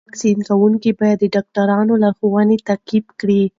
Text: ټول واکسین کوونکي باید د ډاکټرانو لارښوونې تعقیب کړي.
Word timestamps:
ټول 0.03 0.07
واکسین 0.09 0.37
کوونکي 0.49 0.91
باید 0.99 1.17
د 1.21 1.25
ډاکټرانو 1.35 1.93
لارښوونې 2.03 2.57
تعقیب 2.67 3.05
کړي. 3.19 3.41